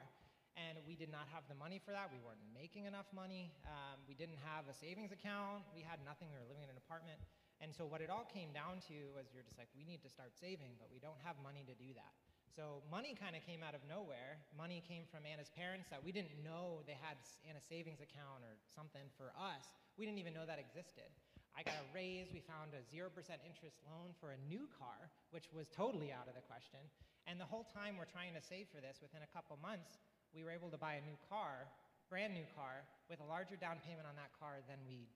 [0.59, 2.11] And we did not have the money for that.
[2.11, 3.55] We weren't making enough money.
[3.63, 5.63] Um, we didn't have a savings account.
[5.71, 6.35] We had nothing.
[6.35, 7.23] We were living in an apartment.
[7.63, 10.11] And so what it all came down to was you're just like, we need to
[10.11, 12.11] start saving, but we don't have money to do that.
[12.51, 14.43] So money kind of came out of nowhere.
[14.51, 17.15] Money came from Anna's parents that we didn't know they had
[17.47, 19.71] Anna's savings account or something for us.
[19.95, 21.07] We didn't even know that existed.
[21.55, 22.35] I got a raise.
[22.35, 23.11] We found a 0%
[23.47, 26.83] interest loan for a new car, which was totally out of the question.
[27.29, 30.01] And the whole time we're trying to save for this, within a couple months,
[30.33, 31.69] we were able to buy a new car,
[32.09, 35.13] brand new car, with a larger down payment on that car than we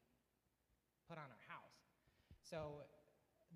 [1.08, 1.80] put on our house.
[2.44, 2.84] So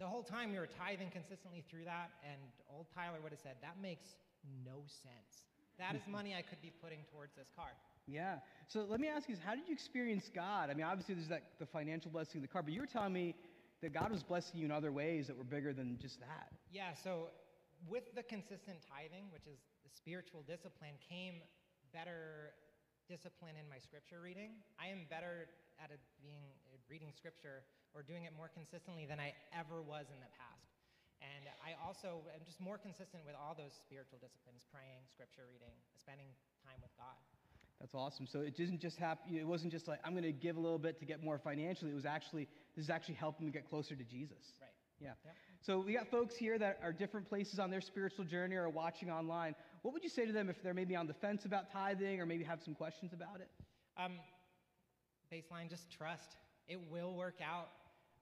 [0.01, 2.41] the whole time we were tithing consistently through that, and
[2.73, 4.17] old Tyler would have said, That makes
[4.65, 5.45] no sense.
[5.77, 7.77] That is money I could be putting towards this car.
[8.09, 8.41] Yeah.
[8.69, 10.71] So let me ask you this how did you experience God?
[10.71, 13.13] I mean, obviously, there's that, the financial blessing of the car, but you were telling
[13.13, 13.35] me
[13.83, 16.49] that God was blessing you in other ways that were bigger than just that.
[16.73, 16.95] Yeah.
[17.05, 17.29] So
[17.89, 21.43] with the consistent tithing, which is the spiritual discipline, came
[21.95, 22.55] better
[23.07, 24.59] discipline in my scripture reading.
[24.77, 25.47] I am better
[25.79, 26.43] at it being
[26.91, 27.63] reading scripture
[27.95, 30.67] or doing it more consistently than I ever was in the past.
[31.25, 35.73] And I also am just more consistent with all those spiritual disciplines praying, scripture reading,
[35.97, 36.29] spending
[36.61, 37.17] time with God.
[37.81, 38.27] That's awesome.
[38.27, 40.79] So it didn't just happen, it wasn't just like, I'm going to give a little
[40.79, 41.91] bit to get more financially.
[41.91, 44.41] It was actually, this is actually helping me get closer to Jesus.
[44.61, 44.73] Right.
[45.01, 45.13] Yeah.
[45.25, 45.35] Yep.
[45.61, 48.71] So we got folks here that are different places on their spiritual journey or are
[48.71, 49.55] watching online.
[49.83, 52.27] What would you say to them if they're maybe on the fence about tithing or
[52.27, 53.49] maybe have some questions about it?
[53.99, 54.13] Um,
[55.33, 56.37] baseline, just trust.
[56.69, 57.69] It will work out.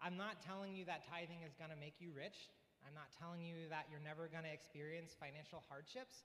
[0.03, 2.37] I'm not telling you that tithing is going to make you rich.
[2.85, 6.25] I'm not telling you that you're never going to experience financial hardships,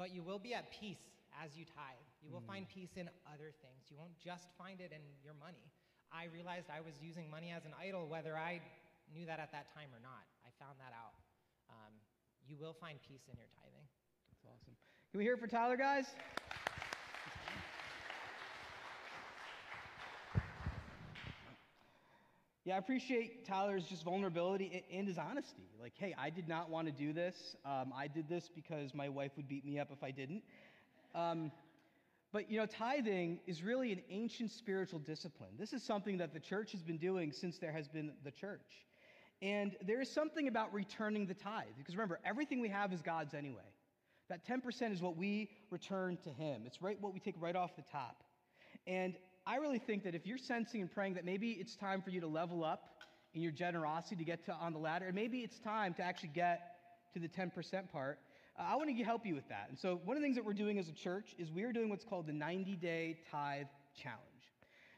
[0.00, 1.04] but you will be at peace
[1.36, 2.08] as you tithe.
[2.24, 3.84] You will find peace in other things.
[3.92, 5.68] You won't just find it in your money.
[6.08, 8.64] I realized I was using money as an idol, whether I
[9.12, 10.24] knew that at that time or not.
[10.44, 11.14] I found that out.
[11.70, 11.92] Um,
[12.46, 13.86] you will find peace in your tithing.
[14.30, 14.74] That's awesome.
[15.10, 16.06] Can we hear it for Tyler, guys?
[22.66, 25.70] Yeah, I appreciate Tyler's just vulnerability and his honesty.
[25.80, 27.54] Like, hey, I did not want to do this.
[27.64, 30.42] Um, I did this because my wife would beat me up if I didn't.
[31.14, 31.52] Um,
[32.32, 35.50] but you know, tithing is really an ancient spiritual discipline.
[35.56, 38.84] This is something that the church has been doing since there has been the church.
[39.42, 41.66] And there is something about returning the tithe.
[41.76, 43.62] Because remember, everything we have is God's anyway.
[44.28, 46.62] That 10% is what we return to Him.
[46.66, 48.24] It's right what we take right off the top.
[48.86, 49.14] And
[49.46, 52.20] I really think that if you're sensing and praying that maybe it's time for you
[52.20, 53.02] to level up
[53.34, 56.30] in your generosity to get to on the ladder, and maybe it's time to actually
[56.34, 56.76] get
[57.12, 57.52] to the 10%
[57.92, 58.18] part,
[58.58, 59.66] uh, I want to help you with that.
[59.68, 61.72] And so, one of the things that we're doing as a church is we are
[61.72, 64.20] doing what's called the 90 day tithe challenge.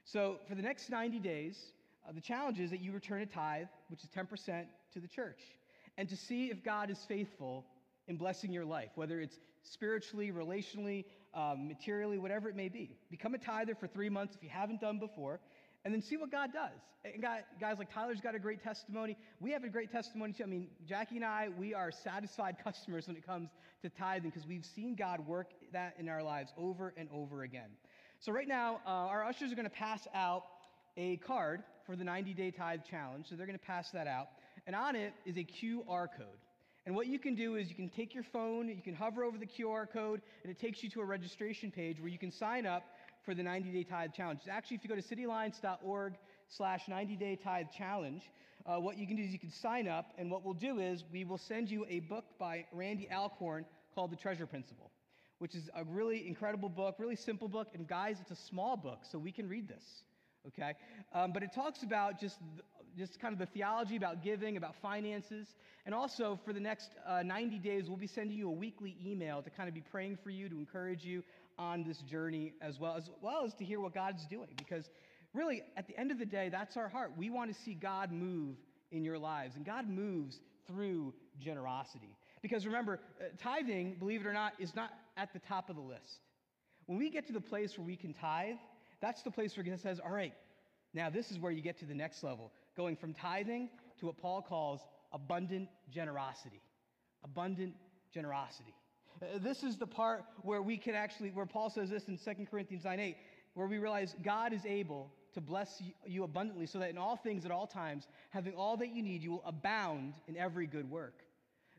[0.04, 1.72] So, for the next 90 days,
[2.08, 5.40] uh, the challenge is that you return a tithe, which is 10%, to the church,
[5.96, 7.66] and to see if God is faithful
[8.06, 12.96] in blessing your life, whether it's spiritually, relationally, um, materially, whatever it may be.
[13.10, 15.40] Become a tither for three months if you haven't done before,
[15.84, 16.80] and then see what God does.
[17.04, 19.16] And guys like Tyler's got a great testimony.
[19.40, 20.42] We have a great testimony too.
[20.42, 23.50] I mean, Jackie and I, we are satisfied customers when it comes
[23.82, 27.70] to tithing because we've seen God work that in our lives over and over again.
[28.20, 30.44] So, right now, uh, our ushers are going to pass out
[30.96, 33.26] a card for the 90 day tithe challenge.
[33.28, 34.28] So, they're going to pass that out.
[34.66, 36.38] And on it is a QR code.
[36.84, 39.36] And what you can do is you can take your phone, you can hover over
[39.36, 42.66] the QR code, and it takes you to a registration page where you can sign
[42.66, 42.82] up
[43.24, 44.40] for the 90 day tithe challenge.
[44.50, 46.14] Actually, if you go to cityalliance.org
[46.48, 48.22] slash 90 day tithe challenge,
[48.64, 51.04] uh, what you can do is you can sign up, and what we'll do is
[51.12, 54.90] we will send you a book by Randy Alcorn called The Treasure Principle,
[55.38, 57.68] which is a really incredible book, really simple book.
[57.74, 59.84] And guys, it's a small book, so we can read this.
[60.46, 60.74] Okay?
[61.12, 62.38] Um, but it talks about just
[62.96, 65.54] just kind of the theology about giving, about finances.
[65.86, 69.40] And also, for the next uh, 90 days, we'll be sending you a weekly email
[69.40, 71.22] to kind of be praying for you, to encourage you
[71.58, 74.48] on this journey as well, as well as to hear what God's doing.
[74.56, 74.90] Because
[75.32, 77.12] really, at the end of the day, that's our heart.
[77.16, 78.56] We want to see God move
[78.90, 82.16] in your lives, and God moves through generosity.
[82.42, 85.82] Because remember, uh, tithing, believe it or not, is not at the top of the
[85.82, 86.20] list.
[86.86, 88.56] When we get to the place where we can tithe,
[89.00, 90.34] that's the place where God says, all right,
[90.94, 94.16] now this is where you get to the next level going from tithing to what
[94.16, 94.80] Paul calls
[95.12, 96.62] abundant generosity.
[97.24, 97.74] Abundant
[98.12, 98.74] generosity.
[99.20, 102.46] Uh, this is the part where we can actually, where Paul says this in 2
[102.50, 103.16] Corinthians 9 8,
[103.54, 107.44] where we realize God is able to bless you abundantly so that in all things
[107.44, 111.22] at all times, having all that you need, you will abound in every good work.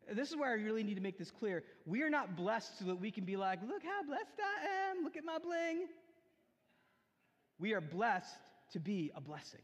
[0.10, 1.64] Uh, this is where I really need to make this clear.
[1.86, 5.04] We are not blessed so that we can be like, look how blessed I am,
[5.04, 5.88] look at my bling.
[7.60, 8.40] We are blessed
[8.74, 9.62] to be a blessing.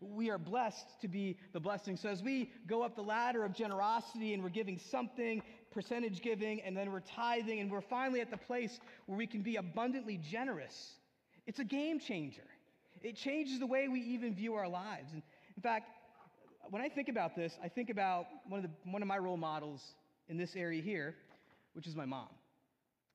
[0.00, 1.96] We are blessed to be the blessing.
[1.96, 6.60] So as we go up the ladder of generosity and we're giving something, percentage giving,
[6.62, 10.16] and then we're tithing, and we're finally at the place where we can be abundantly
[10.16, 10.92] generous,
[11.46, 12.46] it's a game changer.
[13.02, 15.12] It changes the way we even view our lives.
[15.12, 15.22] And
[15.56, 15.88] in fact,
[16.70, 19.36] when I think about this, I think about one of, the, one of my role
[19.36, 19.82] models
[20.28, 21.16] in this area here,
[21.72, 22.28] which is my mom.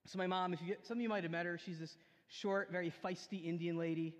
[0.06, 1.96] So my mom, if you get, some of you might have met her, she's this
[2.42, 4.16] short, very feisty Indian lady.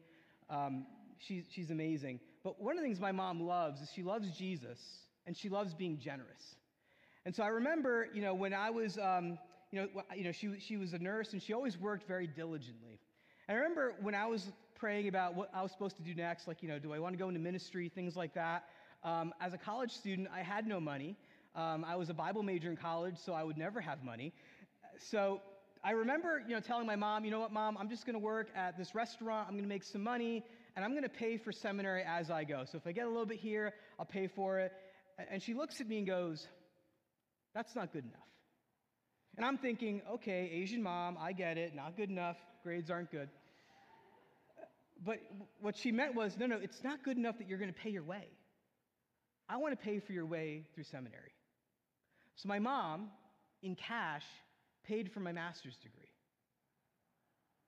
[0.50, 0.86] Um,
[1.20, 2.20] she's, she's amazing.
[2.44, 4.80] But one of the things my mom loves is she loves Jesus
[5.26, 6.56] and she loves being generous.
[7.26, 9.40] And so I remember, you know, when I was, um,
[9.72, 13.00] you know, you know she, she was a nurse and she always worked very diligently.
[13.48, 16.48] And I remember when I was praying about what I was supposed to do next,
[16.48, 18.66] like, you know, do I want to go into ministry, things like that.
[19.04, 21.16] Um, as a college student, I had no money.
[21.56, 24.34] Um, I was a Bible major in college, so I would never have money.
[25.00, 25.42] So
[25.86, 28.20] I remember, you know, telling my mom, you know what, mom, I'm just going to
[28.20, 29.48] work at this restaurant.
[29.48, 30.44] I'm going to make some money
[30.76, 32.64] and I'm going to pay for seminary as I go.
[32.72, 34.72] So if I get a little bit here, I'll pay for it.
[35.32, 36.48] And she looks at me and goes,
[37.54, 38.28] That's not good enough.
[39.38, 43.30] And I'm thinking, okay, Asian mom, I get it, not good enough, grades aren't good.
[45.06, 45.18] But
[45.60, 47.92] what she meant was, no, no, it's not good enough that you're going to pay
[47.92, 48.28] your way.
[49.48, 51.34] I want to pay for your way through seminary.
[52.38, 53.10] So my mom,
[53.62, 54.24] in cash,
[54.88, 56.12] paid for my master's degree.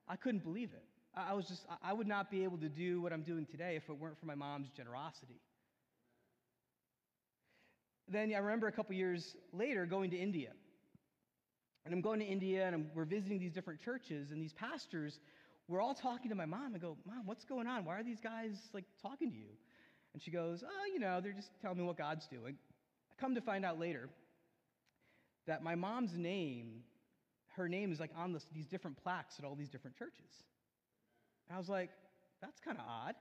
[0.08, 0.84] I couldn't believe it.
[1.14, 3.88] I was just, I would not be able to do what I'm doing today if
[3.88, 5.40] it weren't for my mom's generosity.
[8.06, 10.52] Then I remember a couple years later going to India.
[11.84, 15.18] And I'm going to India and I'm, we're visiting these different churches, and these pastors
[15.68, 16.74] were all talking to my mom.
[16.74, 17.84] I go, Mom, what's going on?
[17.84, 19.50] Why are these guys like talking to you?
[20.12, 22.56] And she goes, Oh, you know, they're just telling me what God's doing.
[23.10, 24.08] I come to find out later
[25.46, 26.82] that my mom's name,
[27.58, 30.30] her name is like on this, these different plaques at all these different churches.
[31.48, 31.90] And I was like,
[32.40, 33.14] That's kind of odd.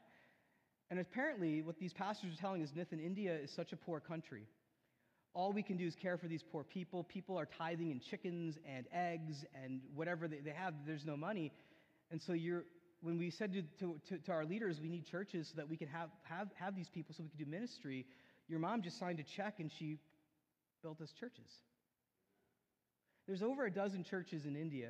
[0.89, 4.43] And apparently, what these pastors are telling us, Nathan, India is such a poor country.
[5.33, 7.03] All we can do is care for these poor people.
[7.03, 11.51] People are tithing in chickens and eggs and whatever they, they have, there's no money.
[12.09, 12.63] And so you're,
[13.01, 15.77] when we said to, to, to, to our leaders, we need churches so that we
[15.77, 18.05] can have, have, have these people so we can do ministry,
[18.47, 19.99] your mom just signed a check and she
[20.81, 21.51] built us churches.
[23.27, 24.89] There's over a dozen churches in India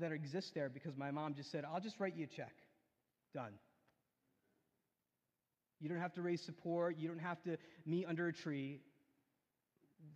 [0.00, 2.54] that, exist there because my mom just said, I'll just write you a check.
[3.34, 3.52] Done.
[5.80, 6.96] You don't have to raise support.
[6.96, 8.80] You don't have to meet under a tree.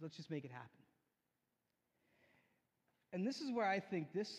[0.01, 0.71] Let's just make it happen.
[3.13, 4.31] And this is where I think this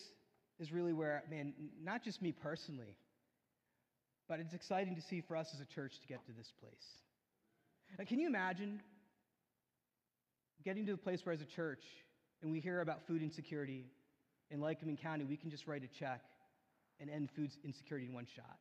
[0.60, 2.96] is really where, man, not just me personally,
[4.30, 6.86] but it's exciting to see for us as a church to get to this place.
[7.98, 8.82] Like, can you imagine
[10.68, 11.86] getting to the place where, as a church,
[12.42, 13.86] and we hear about food insecurity
[14.52, 16.20] in Lycoming County, we can just write a check
[17.00, 18.58] and end food insecurity in one shot?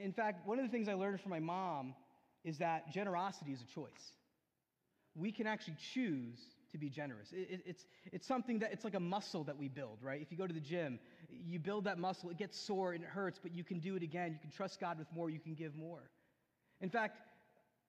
[0.00, 1.96] In fact, one of the things I learned from my mom
[2.44, 4.12] is that generosity is a choice.
[5.16, 6.38] We can actually choose
[6.70, 7.32] to be generous.
[7.32, 10.22] It, it, it's, it's something that, it's like a muscle that we build, right?
[10.22, 13.10] If you go to the gym, you build that muscle, it gets sore and it
[13.10, 14.30] hurts, but you can do it again.
[14.34, 16.10] You can trust God with more, you can give more.
[16.80, 17.18] In fact,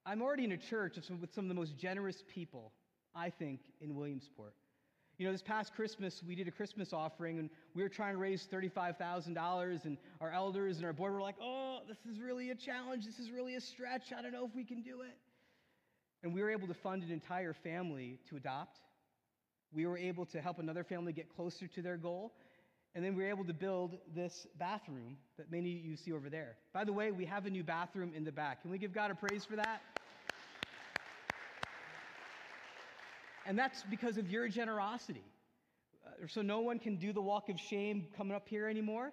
[0.05, 2.71] I'm already in a church with some of the most generous people,
[3.15, 4.53] I think, in Williamsport.
[5.17, 8.19] You know, this past Christmas, we did a Christmas offering, and we were trying to
[8.19, 12.55] raise $35,000, and our elders and our board were like, oh, this is really a
[12.55, 13.05] challenge.
[13.05, 14.13] This is really a stretch.
[14.15, 15.17] I don't know if we can do it.
[16.21, 18.79] And we were able to fund an entire family to adopt.
[19.73, 22.33] We were able to help another family get closer to their goal.
[22.95, 26.29] And then we were able to build this bathroom that many of you see over
[26.29, 26.55] there.
[26.73, 28.61] By the way, we have a new bathroom in the back.
[28.61, 29.81] Can we give God a praise for that?
[33.45, 35.25] And that's because of your generosity.
[36.05, 39.11] Uh, so no one can do the walk of shame coming up here anymore.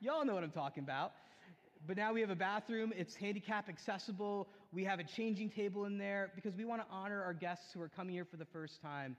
[0.00, 1.12] Y'all know what I'm talking about.
[1.86, 4.48] But now we have a bathroom, it's handicap accessible.
[4.72, 7.80] We have a changing table in there because we want to honor our guests who
[7.82, 9.16] are coming here for the first time.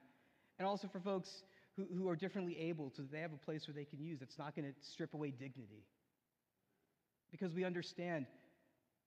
[0.60, 1.44] And also for folks
[1.78, 4.22] who, who are differently able so that they have a place where they can use.
[4.22, 5.84] It's not going to strip away dignity.
[7.32, 8.28] Because we understand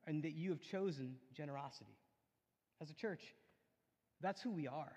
[0.06, 1.96] and that you have chosen generosity
[2.80, 3.20] as a church.
[4.20, 4.92] That's who we are.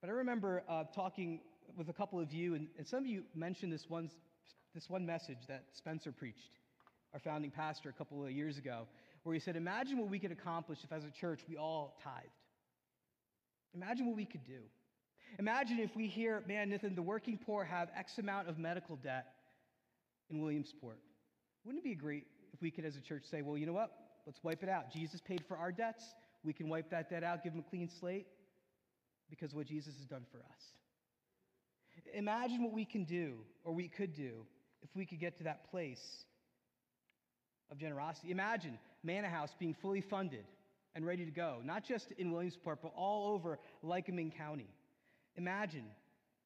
[0.00, 1.40] But I remember uh, talking
[1.76, 4.10] with a couple of you, and, and some of you mentioned this one,
[4.74, 6.58] this one message that Spencer preached,
[7.12, 8.86] our founding pastor, a couple of years ago,
[9.22, 12.28] where he said, Imagine what we could accomplish if, as a church, we all tithed.
[13.74, 14.60] Imagine what we could do.
[15.38, 19.26] Imagine if we hear, man, Nathan, the working poor have X amount of medical debt
[20.30, 20.98] in Williamsport.
[21.64, 23.92] Wouldn't it be great if we could, as a church, say, well, you know what?
[24.26, 24.92] Let's wipe it out.
[24.92, 26.04] Jesus paid for our debts.
[26.44, 28.26] We can wipe that debt out, give them a clean slate
[29.30, 30.62] because what Jesus has done for us.
[32.14, 34.46] Imagine what we can do, or we could do,
[34.82, 36.24] if we could get to that place
[37.70, 38.30] of generosity.
[38.30, 40.44] Imagine Manor House being fully funded
[40.94, 44.68] and ready to go, not just in Williamsport, but all over Lycoming County.
[45.36, 45.84] Imagine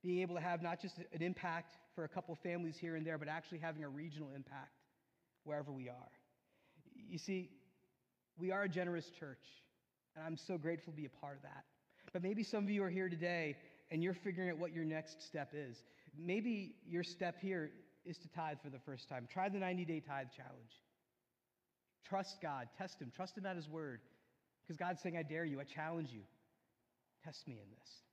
[0.03, 3.19] being able to have not just an impact for a couple families here and there,
[3.19, 4.83] but actually having a regional impact
[5.45, 6.13] wherever we are.
[6.95, 7.51] You see,
[8.39, 9.43] we are a generous church.
[10.15, 11.65] And I'm so grateful to be a part of that.
[12.13, 13.57] But maybe some of you are here today
[13.91, 15.83] and you're figuring out what your next step is.
[16.19, 17.71] Maybe your step here
[18.05, 19.29] is to tithe for the first time.
[19.31, 20.83] Try the 90 day tithe challenge.
[22.09, 24.01] Trust God, test Him, trust Him at His word.
[24.63, 26.23] Because God's saying, I dare you, I challenge you.
[27.25, 28.06] Test me in this.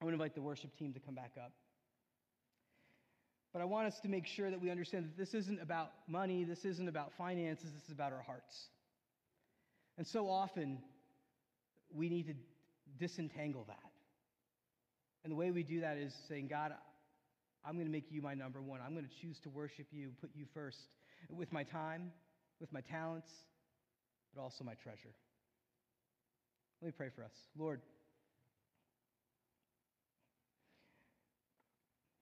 [0.00, 1.52] I want to invite the worship team to come back up.
[3.52, 6.44] But I want us to make sure that we understand that this isn't about money,
[6.44, 8.68] this isn't about finances, this is about our hearts.
[9.98, 10.78] And so often,
[11.92, 12.34] we need to
[12.98, 13.90] disentangle that.
[15.24, 16.72] And the way we do that is saying, God,
[17.64, 18.80] I'm going to make you my number one.
[18.84, 20.78] I'm going to choose to worship you, put you first
[21.28, 22.12] with my time,
[22.60, 23.28] with my talents,
[24.34, 25.12] but also my treasure.
[26.80, 27.32] Let me pray for us.
[27.58, 27.80] Lord,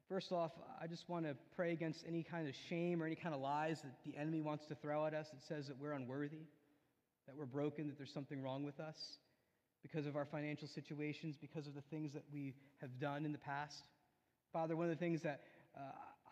[0.08, 3.34] first off, I just want to pray against any kind of shame or any kind
[3.34, 6.46] of lies that the enemy wants to throw at us that says that we're unworthy,
[7.26, 8.96] that we're broken, that there's something wrong with us
[9.82, 13.38] because of our financial situations, because of the things that we have done in the
[13.38, 13.82] past.
[14.52, 15.40] Father, one of the things that
[15.76, 15.80] uh,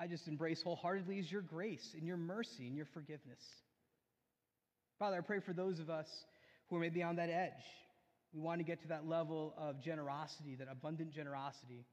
[0.00, 3.40] I just embrace wholeheartedly is your grace and your mercy and your forgiveness.
[4.98, 6.06] Father, I pray for those of us
[6.68, 7.52] who are maybe on that edge.
[8.32, 11.86] We want to get to that level of generosity, that abundant generosity.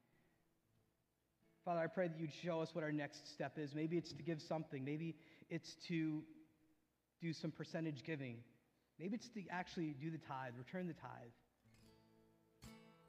[1.65, 3.73] Father, I pray that you'd show us what our next step is.
[3.73, 5.15] Maybe it's to give something, maybe
[5.49, 6.21] it's to
[7.21, 8.35] do some percentage giving,
[8.99, 11.31] maybe it's to actually do the tithe, return the tithe.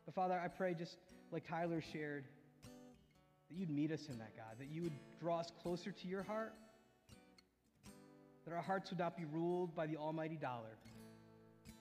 [0.05, 0.97] But Father, I pray just
[1.33, 2.27] like Tyler shared,
[3.49, 6.23] that you'd meet us in that, God, that you would draw us closer to your
[6.23, 6.53] heart,
[8.47, 10.79] that our hearts would not be ruled by the almighty dollar,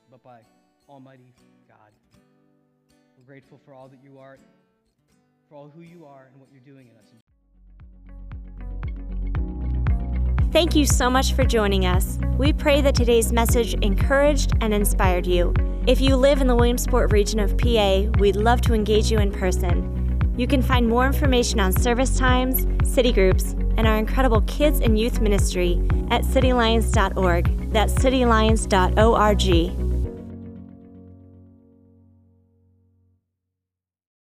[0.10, 0.40] but by
[0.90, 1.34] almighty
[1.68, 1.92] God.
[3.18, 4.38] We're grateful for all that you are,
[5.54, 7.12] for all who you are and what you're doing in us.
[10.52, 12.20] Thank you so much for joining us.
[12.38, 15.54] We pray that today's message encouraged and inspired you.
[15.88, 19.32] If you live in the Williamsport region of PA, we'd love to engage you in
[19.32, 20.34] person.
[20.38, 24.98] You can find more information on service times, city groups, and our incredible kids and
[24.98, 27.72] youth ministry at citylions.org.
[27.72, 29.83] That's citylions.org.